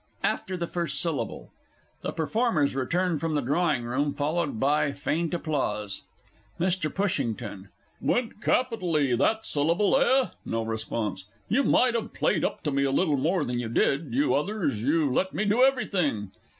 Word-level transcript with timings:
_AFTER 0.27 0.57
THE 0.57 0.65
FIRST 0.65 0.99
SYLLABLE. 0.99 1.51
The 2.01 2.11
Performers 2.11 2.75
return 2.75 3.19
from 3.19 3.35
the 3.35 3.41
drawing 3.41 3.83
room, 3.83 4.15
followed 4.15 4.59
by 4.59 4.93
faint 4.93 5.31
applause. 5.31 6.01
MR. 6.59 6.91
PUSHINGTON. 6.91 7.69
Went 8.01 8.41
capitally, 8.41 9.15
that 9.15 9.45
syllable, 9.45 9.95
eh? 9.99 10.29
(No 10.43 10.63
response.) 10.63 11.25
You 11.49 11.63
might 11.63 11.93
have 11.93 12.15
played 12.15 12.43
up 12.43 12.63
to 12.63 12.71
me 12.71 12.83
a 12.83 12.89
little 12.89 13.15
more 13.17 13.45
than 13.45 13.59
you 13.59 13.69
did 13.69 14.11
you 14.11 14.33
others. 14.33 14.83
You 14.83 15.13
let 15.13 15.35
me 15.35 15.45
do 15.45 15.63
everything! 15.63 16.31